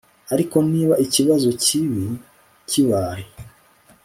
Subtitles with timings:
[0.33, 2.05] ariko niba ikibazo kibi
[2.69, 3.25] kibaye